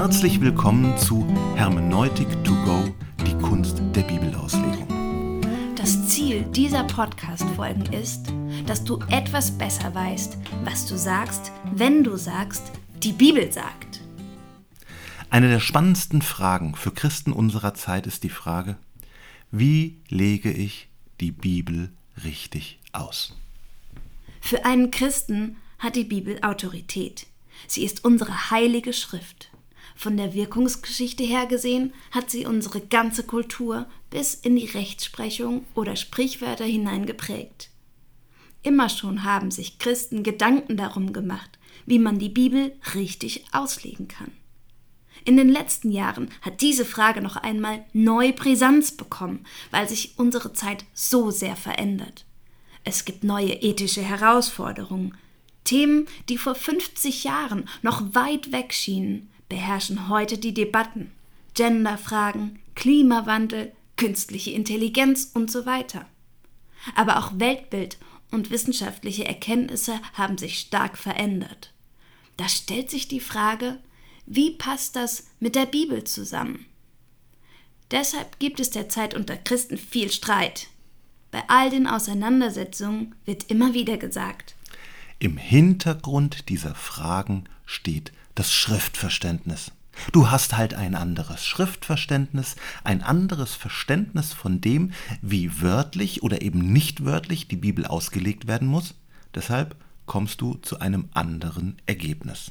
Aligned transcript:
Herzlich 0.00 0.40
willkommen 0.40 0.96
zu 0.96 1.26
Hermeneutik 1.56 2.26
to 2.42 2.54
go, 2.64 2.88
die 3.26 3.34
Kunst 3.34 3.82
der 3.94 4.00
Bibelauslegung. 4.00 5.42
Das 5.76 6.08
Ziel 6.08 6.42
dieser 6.44 6.84
Podcast-Folgen 6.84 7.84
ist, 7.92 8.32
dass 8.64 8.82
du 8.82 8.98
etwas 9.10 9.58
besser 9.58 9.94
weißt, 9.94 10.38
was 10.64 10.86
du 10.86 10.96
sagst, 10.96 11.52
wenn 11.74 12.02
du 12.02 12.16
sagst, 12.16 12.72
die 13.02 13.12
Bibel 13.12 13.52
sagt. 13.52 14.00
Eine 15.28 15.50
der 15.50 15.60
spannendsten 15.60 16.22
Fragen 16.22 16.76
für 16.76 16.92
Christen 16.92 17.34
unserer 17.34 17.74
Zeit 17.74 18.06
ist 18.06 18.22
die 18.22 18.30
Frage, 18.30 18.78
wie 19.50 20.00
lege 20.08 20.50
ich 20.50 20.88
die 21.20 21.30
Bibel 21.30 21.92
richtig 22.24 22.78
aus? 22.92 23.36
Für 24.40 24.64
einen 24.64 24.90
Christen 24.90 25.56
hat 25.78 25.94
die 25.94 26.04
Bibel 26.04 26.38
Autorität. 26.40 27.26
Sie 27.66 27.84
ist 27.84 28.02
unsere 28.02 28.50
heilige 28.50 28.94
Schrift. 28.94 29.49
Von 30.00 30.16
der 30.16 30.32
Wirkungsgeschichte 30.32 31.24
her 31.24 31.44
gesehen 31.44 31.92
hat 32.10 32.30
sie 32.30 32.46
unsere 32.46 32.80
ganze 32.80 33.22
Kultur 33.22 33.86
bis 34.08 34.32
in 34.32 34.56
die 34.56 34.64
Rechtsprechung 34.64 35.66
oder 35.74 35.94
Sprichwörter 35.94 36.64
hinein 36.64 37.04
geprägt. 37.04 37.68
Immer 38.62 38.88
schon 38.88 39.24
haben 39.24 39.50
sich 39.50 39.78
Christen 39.78 40.22
Gedanken 40.22 40.78
darum 40.78 41.12
gemacht, 41.12 41.58
wie 41.84 41.98
man 41.98 42.18
die 42.18 42.30
Bibel 42.30 42.72
richtig 42.94 43.44
auslegen 43.52 44.08
kann. 44.08 44.32
In 45.26 45.36
den 45.36 45.50
letzten 45.50 45.92
Jahren 45.92 46.30
hat 46.40 46.62
diese 46.62 46.86
Frage 46.86 47.20
noch 47.20 47.36
einmal 47.36 47.84
neu 47.92 48.32
Brisanz 48.32 48.92
bekommen, 48.92 49.44
weil 49.70 49.86
sich 49.86 50.14
unsere 50.16 50.54
Zeit 50.54 50.86
so 50.94 51.30
sehr 51.30 51.56
verändert. 51.56 52.24
Es 52.84 53.04
gibt 53.04 53.22
neue 53.22 53.52
ethische 53.52 54.00
Herausforderungen. 54.00 55.14
Themen, 55.64 56.06
die 56.30 56.38
vor 56.38 56.54
50 56.54 57.24
Jahren 57.24 57.68
noch 57.82 58.14
weit 58.14 58.50
weg 58.50 58.72
schienen, 58.72 59.28
beherrschen 59.50 60.08
heute 60.08 60.38
die 60.38 60.54
Debatten. 60.54 61.12
Genderfragen, 61.52 62.60
Klimawandel, 62.74 63.72
künstliche 63.96 64.52
Intelligenz 64.52 65.30
und 65.34 65.50
so 65.50 65.66
weiter. 65.66 66.06
Aber 66.94 67.18
auch 67.18 67.32
Weltbild 67.38 67.98
und 68.30 68.50
wissenschaftliche 68.50 69.26
Erkenntnisse 69.26 70.00
haben 70.14 70.38
sich 70.38 70.58
stark 70.58 70.96
verändert. 70.96 71.74
Da 72.38 72.48
stellt 72.48 72.88
sich 72.88 73.08
die 73.08 73.20
Frage, 73.20 73.78
wie 74.24 74.52
passt 74.52 74.96
das 74.96 75.26
mit 75.40 75.54
der 75.54 75.66
Bibel 75.66 76.04
zusammen? 76.04 76.64
Deshalb 77.90 78.38
gibt 78.38 78.60
es 78.60 78.70
derzeit 78.70 79.14
unter 79.14 79.36
Christen 79.36 79.76
viel 79.76 80.10
Streit. 80.10 80.68
Bei 81.32 81.42
all 81.48 81.68
den 81.68 81.86
Auseinandersetzungen 81.86 83.14
wird 83.26 83.50
immer 83.50 83.74
wieder 83.74 83.98
gesagt, 83.98 84.54
im 85.22 85.36
Hintergrund 85.36 86.48
dieser 86.48 86.74
Fragen 86.74 87.44
steht 87.66 88.10
das 88.40 88.54
Schriftverständnis. 88.54 89.70
Du 90.12 90.30
hast 90.30 90.56
halt 90.56 90.72
ein 90.72 90.94
anderes 90.94 91.44
Schriftverständnis, 91.44 92.56
ein 92.84 93.02
anderes 93.02 93.54
Verständnis 93.54 94.32
von 94.32 94.62
dem, 94.62 94.92
wie 95.20 95.60
wörtlich 95.60 96.22
oder 96.22 96.40
eben 96.40 96.72
nicht 96.72 97.04
wörtlich 97.04 97.48
die 97.48 97.56
Bibel 97.56 97.84
ausgelegt 97.84 98.46
werden 98.46 98.66
muss. 98.66 98.94
Deshalb 99.34 99.76
kommst 100.06 100.40
du 100.40 100.54
zu 100.54 100.80
einem 100.80 101.10
anderen 101.12 101.76
Ergebnis. 101.84 102.50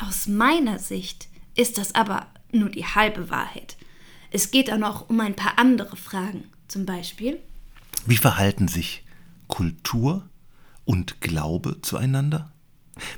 Aus 0.00 0.26
meiner 0.26 0.80
Sicht 0.80 1.28
ist 1.54 1.78
das 1.78 1.94
aber 1.94 2.26
nur 2.50 2.68
die 2.68 2.84
halbe 2.84 3.30
Wahrheit. 3.30 3.76
Es 4.32 4.50
geht 4.50 4.68
auch 4.72 4.78
noch 4.78 5.08
um 5.08 5.20
ein 5.20 5.36
paar 5.36 5.60
andere 5.60 5.96
Fragen. 5.96 6.42
Zum 6.66 6.86
Beispiel. 6.86 7.38
Wie 8.04 8.16
verhalten 8.16 8.66
sich 8.66 9.04
Kultur 9.46 10.28
und 10.84 11.20
Glaube 11.20 11.80
zueinander? 11.82 12.50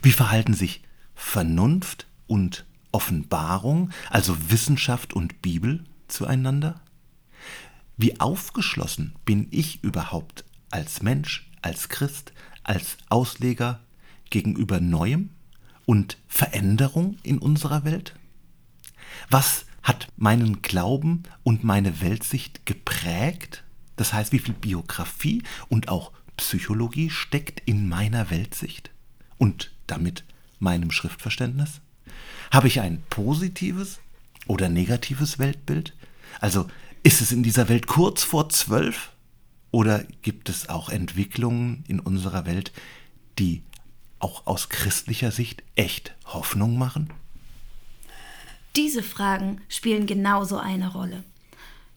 Wie 0.02 0.12
verhalten 0.12 0.52
sich 0.52 0.82
Vernunft 1.22 2.08
und 2.26 2.64
Offenbarung, 2.90 3.90
also 4.08 4.50
Wissenschaft 4.50 5.12
und 5.12 5.42
Bibel 5.42 5.84
zueinander? 6.08 6.80
Wie 7.96 8.18
aufgeschlossen 8.18 9.14
bin 9.24 9.46
ich 9.52 9.84
überhaupt 9.84 10.44
als 10.70 11.02
Mensch, 11.02 11.48
als 11.62 11.88
Christ, 11.88 12.32
als 12.64 12.96
Ausleger 13.10 13.78
gegenüber 14.30 14.80
Neuem 14.80 15.30
und 15.84 16.16
Veränderung 16.26 17.16
in 17.22 17.38
unserer 17.38 17.84
Welt? 17.84 18.16
Was 19.28 19.66
hat 19.84 20.08
meinen 20.16 20.62
Glauben 20.62 21.22
und 21.44 21.62
meine 21.62 22.00
Weltsicht 22.00 22.66
geprägt? 22.66 23.62
Das 23.94 24.12
heißt, 24.12 24.32
wie 24.32 24.40
viel 24.40 24.54
Biografie 24.54 25.44
und 25.68 25.88
auch 25.88 26.10
Psychologie 26.38 27.10
steckt 27.10 27.62
in 27.66 27.88
meiner 27.88 28.30
Weltsicht 28.30 28.90
und 29.38 29.70
damit 29.86 30.24
meinem 30.60 30.90
Schriftverständnis? 30.90 31.80
Habe 32.50 32.68
ich 32.68 32.80
ein 32.80 33.02
positives 33.10 33.98
oder 34.46 34.68
negatives 34.68 35.38
Weltbild? 35.38 35.94
Also 36.40 36.66
ist 37.02 37.20
es 37.20 37.32
in 37.32 37.42
dieser 37.42 37.68
Welt 37.68 37.86
kurz 37.86 38.22
vor 38.22 38.48
zwölf? 38.48 39.10
Oder 39.72 40.04
gibt 40.22 40.48
es 40.48 40.68
auch 40.68 40.88
Entwicklungen 40.88 41.84
in 41.86 42.00
unserer 42.00 42.44
Welt, 42.46 42.72
die 43.38 43.62
auch 44.18 44.46
aus 44.46 44.68
christlicher 44.68 45.30
Sicht 45.30 45.62
echt 45.76 46.14
Hoffnung 46.26 46.76
machen? 46.76 47.12
Diese 48.76 49.02
Fragen 49.02 49.60
spielen 49.68 50.06
genauso 50.06 50.58
eine 50.58 50.92
Rolle. 50.92 51.24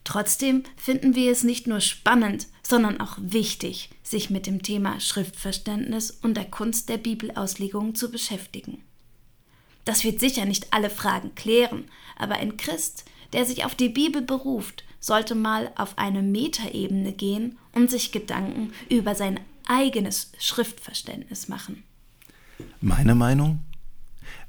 Trotzdem 0.03 0.63
finden 0.75 1.16
wir 1.16 1.31
es 1.31 1.44
nicht 1.44 1.68
nur 1.68 1.81
spannend, 1.81 2.47
sondern 2.66 3.01
auch 3.01 3.18
wichtig, 3.19 3.90
sich 4.03 4.29
mit 4.29 4.47
dem 4.47 4.63
Thema 4.63 5.00
Schriftverständnis 5.00 6.12
und 6.12 6.35
der 6.35 6.46
Kunst 6.46 6.90
der 6.90 6.97
Bibelauslegung 6.97 7.96
zu 7.96 8.09
beschäftigen. 8.09 8.81
Das 9.85 10.03
wird 10.03 10.19
sicher 10.19 10.46
nicht 10.46 10.72
alle 10.72 10.90
Fragen 10.90 11.35
klären, 11.35 11.85
aber 12.16 12.35
ein 12.35 12.56
Christ, 12.57 13.06
der 13.34 13.46
sich 13.46 13.66
auf 13.66 13.75
die 13.75 13.90
Bibel 13.90 14.22
beruft, 14.22 14.85
sollte 15.00 15.35
mal 15.35 15.72
auf 15.75 15.97
eine 15.97 16.22
Metaebene 16.22 17.12
gehen 17.12 17.57
und 17.74 17.91
sich 17.91 18.13
Gedanken 18.13 18.72
über 18.90 19.16
sein 19.16 19.41
eigenes 19.68 20.31
Schriftverständnis 20.40 21.50
machen. 21.50 21.84
Meine 22.80 23.16
Meinung? 23.16 23.59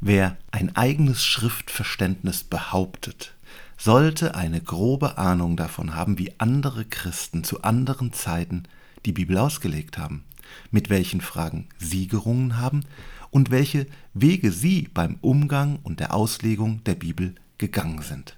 Wer 0.01 0.37
ein 0.53 0.77
eigenes 0.77 1.25
Schriftverständnis 1.25 2.45
behauptet, 2.45 3.35
sollte 3.77 4.35
eine 4.35 4.61
grobe 4.61 5.19
Ahnung 5.19 5.57
davon 5.57 5.95
haben, 5.95 6.19
wie 6.19 6.33
andere 6.39 6.85
Christen 6.85 7.45
zu 7.45 7.63
anderen 7.63 8.13
Zeiten 8.13 8.65
die 9.05 9.13
Bibel 9.13 9.37
ausgelegt 9.39 9.99
haben, 9.99 10.25
mit 10.71 10.91
welchen 10.91 11.21
Fragen 11.21 11.69
sie 11.79 12.07
gerungen 12.07 12.59
haben 12.59 12.85
und 13.31 13.51
welche 13.51 13.87
Wege 14.13 14.53
sie 14.53 14.89
beim 14.95 15.19
Umgang 15.21 15.79
und 15.83 16.01
der 16.01 16.15
Auslegung 16.15 16.83
der 16.85 16.95
Bibel 16.95 17.35
gegangen 17.59 18.03
sind. 18.03 18.37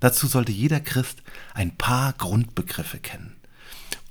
Dazu 0.00 0.26
sollte 0.26 0.52
jeder 0.52 0.80
Christ 0.80 1.22
ein 1.54 1.76
paar 1.76 2.12
Grundbegriffe 2.12 2.98
kennen. 2.98 3.34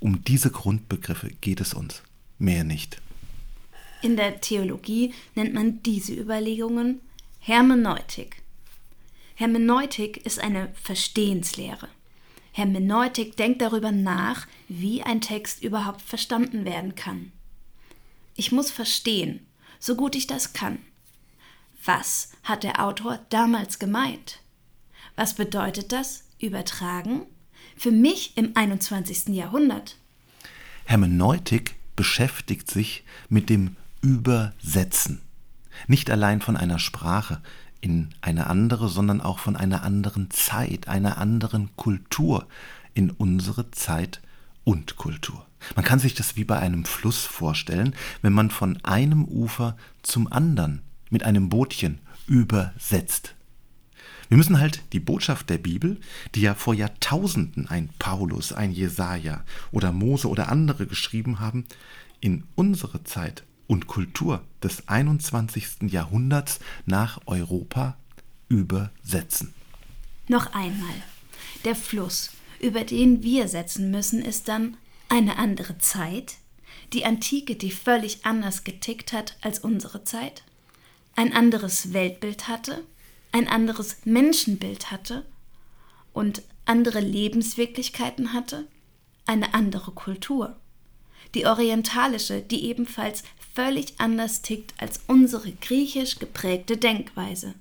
Um 0.00 0.22
diese 0.24 0.50
Grundbegriffe 0.50 1.30
geht 1.40 1.60
es 1.60 1.72
uns, 1.74 2.02
mehr 2.38 2.64
nicht. 2.64 3.00
In 4.02 4.16
der 4.16 4.40
Theologie 4.40 5.12
nennt 5.34 5.54
man 5.54 5.82
diese 5.82 6.14
Überlegungen 6.14 7.00
Hermeneutik. 7.40 8.42
Hermeneutik 9.38 10.26
ist 10.26 10.40
eine 10.40 10.68
Verstehenslehre. 10.82 11.86
Hermeneutik 12.50 13.36
denkt 13.36 13.62
darüber 13.62 13.92
nach, 13.92 14.48
wie 14.66 15.04
ein 15.04 15.20
Text 15.20 15.62
überhaupt 15.62 16.02
verstanden 16.02 16.64
werden 16.64 16.96
kann. 16.96 17.30
Ich 18.34 18.50
muss 18.50 18.72
verstehen, 18.72 19.46
so 19.78 19.94
gut 19.94 20.16
ich 20.16 20.26
das 20.26 20.54
kann. 20.54 20.80
Was 21.84 22.32
hat 22.42 22.64
der 22.64 22.84
Autor 22.84 23.20
damals 23.30 23.78
gemeint? 23.78 24.40
Was 25.14 25.34
bedeutet 25.34 25.92
das 25.92 26.24
übertragen 26.40 27.22
für 27.76 27.92
mich 27.92 28.36
im 28.36 28.56
21. 28.56 29.28
Jahrhundert? 29.28 29.98
Hermeneutik 30.84 31.76
beschäftigt 31.94 32.68
sich 32.68 33.04
mit 33.28 33.50
dem 33.50 33.76
Übersetzen. 34.00 35.22
Nicht 35.86 36.10
allein 36.10 36.40
von 36.40 36.56
einer 36.56 36.80
Sprache, 36.80 37.40
in 37.80 38.10
eine 38.20 38.48
andere, 38.48 38.88
sondern 38.88 39.20
auch 39.20 39.38
von 39.38 39.56
einer 39.56 39.82
anderen 39.82 40.30
Zeit, 40.30 40.88
einer 40.88 41.18
anderen 41.18 41.74
Kultur 41.76 42.46
in 42.94 43.10
unsere 43.10 43.70
Zeit 43.70 44.20
und 44.64 44.96
Kultur. 44.96 45.46
Man 45.76 45.84
kann 45.84 45.98
sich 45.98 46.14
das 46.14 46.36
wie 46.36 46.44
bei 46.44 46.58
einem 46.58 46.84
Fluss 46.84 47.24
vorstellen, 47.24 47.94
wenn 48.22 48.32
man 48.32 48.50
von 48.50 48.82
einem 48.84 49.24
Ufer 49.24 49.76
zum 50.02 50.30
anderen 50.32 50.82
mit 51.10 51.24
einem 51.24 51.48
Bootchen 51.48 51.98
übersetzt. 52.26 53.34
Wir 54.28 54.36
müssen 54.36 54.60
halt 54.60 54.82
die 54.92 55.00
Botschaft 55.00 55.48
der 55.48 55.58
Bibel, 55.58 55.98
die 56.34 56.42
ja 56.42 56.54
vor 56.54 56.74
Jahrtausenden 56.74 57.66
ein 57.66 57.88
Paulus, 57.98 58.52
ein 58.52 58.72
Jesaja 58.72 59.42
oder 59.72 59.90
Mose 59.90 60.28
oder 60.28 60.50
andere 60.50 60.86
geschrieben 60.86 61.40
haben, 61.40 61.64
in 62.20 62.44
unsere 62.54 63.04
Zeit 63.04 63.44
und 63.68 63.86
Kultur 63.86 64.42
des 64.62 64.88
21. 64.88 65.82
Jahrhunderts 65.92 66.58
nach 66.86 67.20
Europa 67.26 67.96
übersetzen. 68.48 69.54
Noch 70.26 70.52
einmal. 70.52 70.94
Der 71.64 71.76
Fluss, 71.76 72.30
über 72.60 72.82
den 72.82 73.22
wir 73.22 73.46
setzen 73.46 73.92
müssen, 73.92 74.20
ist 74.20 74.48
dann 74.48 74.76
eine 75.08 75.38
andere 75.38 75.78
Zeit, 75.78 76.38
die 76.92 77.04
Antike, 77.04 77.54
die 77.54 77.70
völlig 77.70 78.24
anders 78.24 78.64
getickt 78.64 79.12
hat 79.12 79.36
als 79.42 79.60
unsere 79.60 80.04
Zeit, 80.04 80.42
ein 81.14 81.32
anderes 81.32 81.92
Weltbild 81.92 82.48
hatte, 82.48 82.84
ein 83.32 83.48
anderes 83.48 83.98
Menschenbild 84.04 84.90
hatte 84.90 85.26
und 86.12 86.42
andere 86.64 87.00
Lebenswirklichkeiten 87.00 88.32
hatte, 88.32 88.66
eine 89.26 89.54
andere 89.54 89.92
Kultur. 89.92 90.56
Die 91.34 91.46
orientalische, 91.46 92.40
die 92.40 92.64
ebenfalls 92.64 93.22
völlig 93.54 93.94
anders 93.98 94.42
tickt 94.42 94.74
als 94.78 95.00
unsere 95.06 95.52
griechisch 95.52 96.18
geprägte 96.18 96.76
Denkweise. 96.76 97.54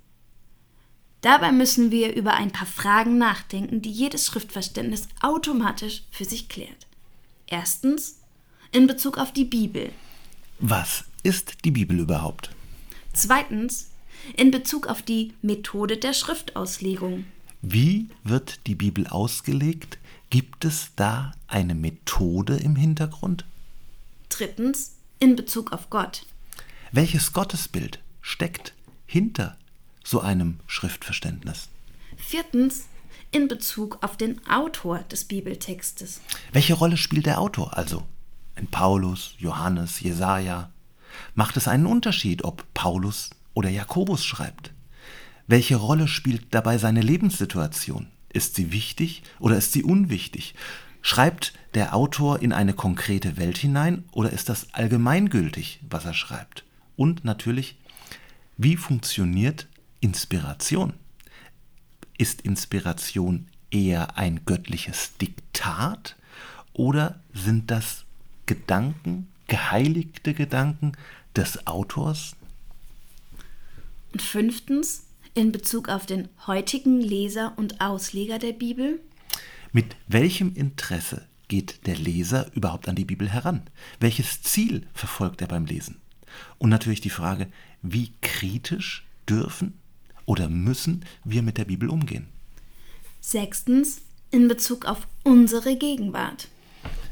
Dabei 1.22 1.52
müssen 1.52 1.92
wir 1.92 2.16
über 2.16 2.36
ein 2.36 2.52
paar 2.52 2.68
Fragen 2.68 3.18
nachdenken, 3.18 3.82
die 3.82 3.92
jedes 3.92 4.28
Schriftverständnis 4.28 5.08
automatisch 5.22 6.04
für 6.12 6.26
sich 6.26 6.48
klärt. 6.48 6.88
Erstens 7.48 8.20
in 8.72 8.88
Bezug 8.88 9.18
auf 9.18 9.34
die 9.34 9.46
Bibel. 9.46 9.92
Was 10.60 11.06
ist 11.24 11.66
die 11.66 11.72
Bibel 11.72 12.00
überhaupt? 12.00 12.52
Zweitens 13.14 13.90
in 14.36 14.52
Bezug 14.52 14.88
auf 14.88 15.02
die 15.02 15.34
Methode 15.42 15.98
der 15.98 16.14
Schriftauslegung. 16.14 17.26
Wie 17.62 18.08
wird 18.24 18.68
die 18.68 18.76
Bibel 18.76 19.08
ausgelegt? 19.08 19.98
Gibt 20.30 20.66
es 20.66 20.92
da 20.96 21.32
eine 21.48 21.74
Methode 21.74 22.58
im 22.58 22.76
Hintergrund? 22.76 23.46
Drittens 24.38 24.92
in 25.18 25.36
Bezug 25.36 25.72
auf 25.74 25.90
Gott. 25.90 26.28
Welches 26.92 27.34
Gottesbild 27.34 27.98
steckt 28.22 28.76
hinter 29.08 29.58
so 30.04 30.20
einem 30.20 30.60
Schriftverständnis? 30.68 31.70
Viertens 32.18 32.86
in 33.32 33.48
Bezug 33.48 33.98
auf 34.04 34.16
den 34.16 34.46
Autor 34.48 35.00
des 35.00 35.26
Bibeltextes. 35.26 36.22
Welche 36.52 36.76
Rolle 36.76 36.98
spielt 36.98 37.26
der 37.26 37.42
Autor 37.42 37.76
also? 37.76 38.04
In 38.56 38.68
Paulus, 38.68 39.34
Johannes, 39.40 40.02
Jesaja? 40.02 40.70
Macht 41.34 41.58
es 41.58 41.68
einen 41.68 41.88
Unterschied, 41.88 42.44
ob 42.44 42.64
Paulus 42.76 43.32
oder 43.56 43.70
Jakobus 43.70 44.24
schreibt? 44.24 44.72
Welche 45.48 45.78
Rolle 45.78 46.08
spielt 46.08 46.54
dabei 46.54 46.78
seine 46.78 47.02
Lebenssituation? 47.02 48.12
Ist 48.32 48.54
sie 48.54 48.72
wichtig 48.72 49.24
oder 49.40 49.58
ist 49.58 49.74
sie 49.74 49.84
unwichtig? 49.84 50.54
Schreibt 51.10 51.54
der 51.74 51.96
Autor 51.96 52.42
in 52.42 52.52
eine 52.52 52.74
konkrete 52.74 53.38
Welt 53.38 53.58
hinein 53.58 54.04
oder 54.12 54.30
ist 54.30 54.50
das 54.50 54.74
allgemeingültig, 54.74 55.80
was 55.90 56.04
er 56.04 56.14
schreibt? 56.14 56.66
Und 56.98 57.24
natürlich, 57.24 57.78
wie 58.58 58.76
funktioniert 58.76 59.68
Inspiration? 60.02 60.92
Ist 62.18 62.42
Inspiration 62.42 63.48
eher 63.72 64.18
ein 64.18 64.42
göttliches 64.44 65.16
Diktat 65.16 66.18
oder 66.74 67.22
sind 67.34 67.72
das 67.72 68.04
Gedanken, 68.46 69.30
geheiligte 69.48 70.34
Gedanken 70.34 70.92
des 71.38 71.68
Autors? 71.68 72.36
Und 74.12 74.22
fünftens, 74.22 75.06
in 75.36 75.54
Bezug 75.54 75.88
auf 75.88 76.06
den 76.06 76.28
heutigen 76.48 77.00
Leser 77.00 77.54
und 77.56 77.80
Ausleger 77.80 78.40
der 78.40 78.52
Bibel? 78.52 79.00
Mit 79.72 79.96
welchem 80.08 80.54
Interesse 80.56 81.28
geht 81.48 81.86
der 81.88 81.96
Leser 81.96 82.50
überhaupt 82.54 82.88
an 82.88 82.96
die 82.96 83.06
Bibel 83.06 83.30
heran? 83.30 83.62
Welches 84.00 84.42
Ziel 84.42 84.88
verfolgt 84.94 85.42
er 85.42 85.48
beim 85.48 85.66
Lesen? 85.66 86.00
Und 86.58 86.70
natürlich 86.70 87.02
die 87.02 87.10
Frage, 87.10 87.48
wie 87.82 88.12
kritisch 88.22 89.06
dürfen 89.30 89.74
oder 90.26 90.50
müssen 90.50 91.06
wir 91.24 91.42
mit 91.42 91.58
der 91.58 91.66
Bibel 91.66 91.90
umgehen? 91.90 92.28
Sechstens, 93.22 94.02
in 94.32 94.48
Bezug 94.48 94.86
auf 94.86 95.08
unsere 95.24 95.78
Gegenwart. 95.78 96.50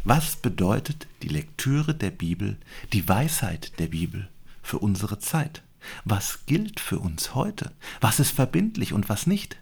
Was 0.04 0.36
bedeutet 0.36 1.08
die 1.24 1.30
Lektüre 1.30 1.96
der 1.96 2.12
Bibel, 2.12 2.58
die 2.94 3.08
Weisheit 3.08 3.80
der 3.80 3.88
Bibel 3.88 4.30
für 4.62 4.80
unsere 4.80 5.20
Zeit? 5.20 5.64
Was 6.04 6.46
gilt 6.46 6.80
für 6.80 7.00
uns 7.00 7.36
heute? 7.36 7.72
Was 8.02 8.20
ist 8.20 8.32
verbindlich 8.32 8.94
und 8.94 9.10
was 9.10 9.28
nicht? 9.28 9.58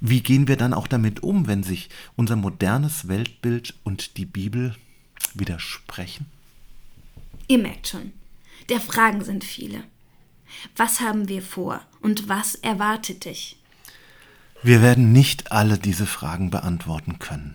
Wie 0.00 0.22
gehen 0.22 0.48
wir 0.48 0.56
dann 0.56 0.74
auch 0.74 0.86
damit 0.86 1.22
um, 1.22 1.46
wenn 1.46 1.62
sich 1.62 1.88
unser 2.16 2.36
modernes 2.36 3.08
Weltbild 3.08 3.74
und 3.84 4.16
die 4.16 4.26
Bibel 4.26 4.74
widersprechen? 5.34 6.26
Ihr 7.48 7.58
merkt 7.58 7.88
schon, 7.88 8.12
der 8.68 8.80
Fragen 8.80 9.24
sind 9.24 9.44
viele. 9.44 9.84
Was 10.76 11.00
haben 11.00 11.28
wir 11.28 11.42
vor 11.42 11.80
und 12.00 12.28
was 12.28 12.54
erwartet 12.56 13.24
dich? 13.24 13.56
Wir 14.62 14.82
werden 14.82 15.12
nicht 15.12 15.52
alle 15.52 15.78
diese 15.78 16.06
Fragen 16.06 16.50
beantworten 16.50 17.18
können. 17.18 17.54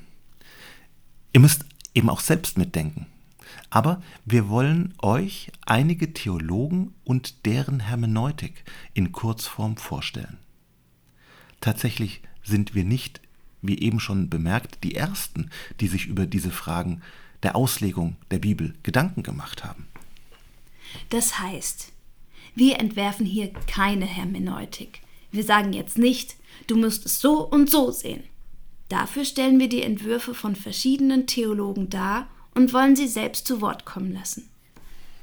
Ihr 1.34 1.40
müsst 1.40 1.66
eben 1.94 2.10
auch 2.10 2.20
selbst 2.20 2.58
mitdenken. 2.58 3.08
Aber 3.70 4.02
wir 4.26 4.50
wollen 4.50 4.94
euch 5.02 5.52
einige 5.66 6.14
Theologen 6.14 6.94
und 7.04 7.46
deren 7.46 7.80
Hermeneutik 7.80 8.64
in 8.94 9.12
Kurzform 9.12 9.78
vorstellen. 9.78 10.38
Tatsächlich 11.62 12.22
sind 12.44 12.76
wir 12.76 12.84
nicht, 12.84 13.22
wie 13.62 13.80
eben 13.80 14.00
schon 14.00 14.30
bemerkt, 14.30 14.84
die 14.84 14.96
Ersten, 14.96 15.50
die 15.80 15.88
sich 15.88 16.06
über 16.06 16.26
diese 16.26 16.52
Fragen 16.52 17.02
der 17.44 17.56
Auslegung 17.56 18.16
der 18.32 18.40
Bibel 18.40 18.74
Gedanken 18.84 19.24
gemacht 19.24 19.64
haben. 19.64 19.88
Das 21.10 21.40
heißt, 21.40 21.92
wir 22.56 22.80
entwerfen 22.80 23.26
hier 23.26 23.52
keine 23.68 24.06
Hermeneutik. 24.06 25.02
Wir 25.32 25.44
sagen 25.44 25.74
jetzt 25.74 25.98
nicht, 25.98 26.38
du 26.68 26.78
musst 26.78 27.06
es 27.06 27.20
so 27.20 27.42
und 27.46 27.70
so 27.70 27.92
sehen. 27.92 28.24
Dafür 28.90 29.26
stellen 29.26 29.60
wir 29.60 29.68
die 29.68 29.82
Entwürfe 29.82 30.34
von 30.34 30.56
verschiedenen 30.56 31.28
Theologen 31.28 31.90
dar 31.90 32.28
und 32.54 32.72
wollen 32.72 32.96
sie 32.96 33.08
selbst 33.08 33.48
zu 33.48 33.60
Wort 33.60 33.86
kommen 33.86 34.14
lassen. 34.14 34.50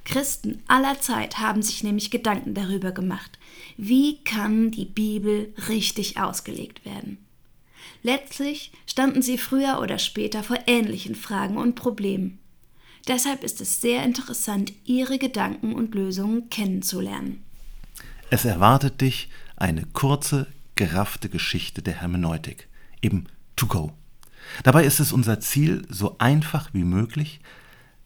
Christen 0.04 0.62
aller 0.66 1.00
Zeit 1.00 1.38
haben 1.38 1.62
sich 1.62 1.82
nämlich 1.84 2.10
Gedanken 2.10 2.54
darüber 2.54 2.93
gemacht, 2.93 3.38
wie 3.76 4.19
kann 4.25 4.70
die 4.70 4.84
Bibel 4.84 5.54
richtig 5.69 6.19
ausgelegt 6.19 6.84
werden. 6.84 7.19
Letztlich 8.02 8.72
standen 8.87 9.22
sie 9.22 9.38
früher 9.38 9.81
oder 9.81 9.99
später 9.99 10.43
vor 10.43 10.58
ähnlichen 10.66 11.14
Fragen 11.14 11.56
und 11.56 11.75
Problemen. 11.75 12.38
Deshalb 13.06 13.43
ist 13.43 13.60
es 13.60 13.81
sehr 13.81 14.04
interessant, 14.04 14.72
ihre 14.84 15.19
Gedanken 15.19 15.75
und 15.75 15.94
Lösungen 15.94 16.50
kennenzulernen. 16.50 17.43
Es 18.31 18.44
erwartet 18.44 19.00
dich 19.00 19.28
eine 19.56 19.87
kurze, 19.93 20.46
geraffte 20.75 21.28
Geschichte 21.28 21.82
der 21.82 22.00
Hermeneutik, 22.00 22.69
eben 23.02 23.26
to 23.56 23.66
go. 23.66 23.93
Dabei 24.64 24.84
ist 24.84 25.00
es 25.00 25.12
unser 25.12 25.40
Ziel, 25.40 25.82
so 25.88 26.16
einfach 26.19 26.70
wie 26.72 26.84
möglich, 26.84 27.40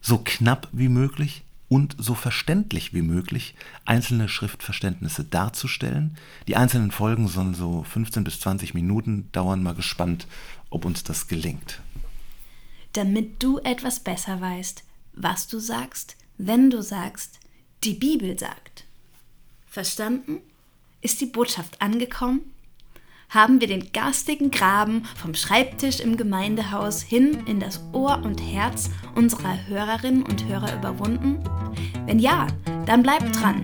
so 0.01 0.19
knapp 0.23 0.67
wie 0.71 0.89
möglich 0.89 1.43
und 1.69 1.95
so 1.97 2.13
verständlich 2.13 2.93
wie 2.93 3.01
möglich 3.01 3.55
einzelne 3.85 4.29
Schriftverständnisse 4.29 5.25
darzustellen. 5.25 6.17
Die 6.47 6.55
einzelnen 6.55 6.91
Folgen 6.91 7.27
sollen 7.27 7.53
so 7.53 7.83
15 7.83 8.23
bis 8.23 8.39
20 8.39 8.73
Minuten 8.73 9.29
dauern. 9.31 9.63
Mal 9.63 9.75
gespannt, 9.75 10.27
ob 10.69 10.85
uns 10.85 11.03
das 11.03 11.27
gelingt. 11.27 11.81
Damit 12.93 13.43
du 13.43 13.59
etwas 13.59 13.99
besser 13.99 14.39
weißt, 14.39 14.83
was 15.13 15.47
du 15.47 15.59
sagst, 15.59 16.15
wenn 16.37 16.69
du 16.69 16.81
sagst, 16.81 17.39
die 17.83 17.93
Bibel 17.93 18.37
sagt. 18.39 18.85
Verstanden? 19.67 20.39
Ist 21.01 21.21
die 21.21 21.25
Botschaft 21.25 21.81
angekommen? 21.81 22.41
Haben 23.29 23.59
wir 23.61 23.67
den 23.67 23.91
garstigen 23.91 24.51
Graben 24.51 25.03
vom 25.15 25.33
Schreibtisch 25.33 25.99
im 25.99 26.17
Gemeindehaus 26.17 27.01
hin 27.01 27.43
in 27.45 27.59
das 27.59 27.81
Ohr 27.93 28.21
und 28.23 28.39
Herz 28.39 28.89
unserer 29.15 29.67
Hörerinnen 29.67 30.23
und 30.23 30.45
Hörer 30.47 30.75
überwunden? 30.75 31.39
Wenn 32.05 32.19
ja, 32.19 32.47
dann 32.85 33.03
bleibt 33.03 33.41
dran. 33.41 33.63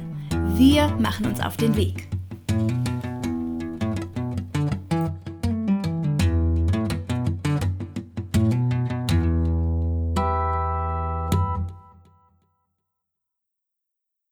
Wir 0.57 0.87
machen 0.99 1.25
uns 1.25 1.39
auf 1.39 1.57
den 1.57 1.75
Weg. 1.75 2.12